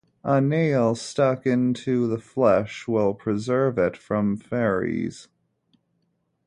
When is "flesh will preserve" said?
2.17-3.77